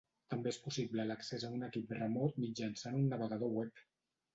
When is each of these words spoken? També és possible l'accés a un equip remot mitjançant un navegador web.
També 0.33 0.49
és 0.53 0.57
possible 0.63 1.05
l'accés 1.11 1.47
a 1.49 1.53
un 1.59 1.67
equip 1.69 1.95
remot 2.01 2.43
mitjançant 2.49 3.01
un 3.05 3.09
navegador 3.17 3.59
web. 3.63 3.89